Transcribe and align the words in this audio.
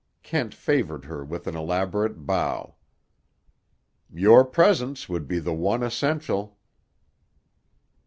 Kent 0.23 0.51
favored 0.55 1.05
her 1.05 1.23
with 1.23 1.45
an 1.45 1.55
elaborate 1.55 2.25
bow. 2.25 2.73
"Your 4.11 4.43
presence 4.43 5.07
would 5.07 5.27
be 5.27 5.37
the 5.37 5.53
one 5.53 5.83
essential." 5.83 6.57